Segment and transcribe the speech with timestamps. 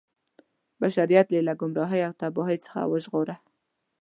[0.81, 3.35] بشریت یې له ګمراهۍ او تباهۍ څخه وژغوره.